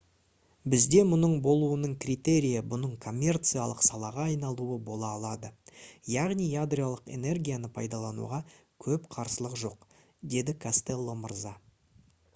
«бізде 0.73 1.01
мұның 1.07 1.33
болуының 1.47 1.91
критерийі 2.05 2.63
бұның 2.71 2.95
коммерциялық 3.03 3.83
салаға 3.89 4.25
айналуы 4.31 4.79
бола 4.89 5.11
алады. 5.19 5.51
яғни 6.17 6.47
ядролық 6.57 7.13
энергияны 7.19 7.73
пайдалануға 7.79 8.41
көп 8.87 9.09
қарсылық 9.17 9.59
жоқ»- 9.65 9.89
деді 10.35 10.57
костелло 10.65 11.19
мырза 11.25 11.55